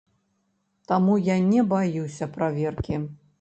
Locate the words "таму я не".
0.91-1.61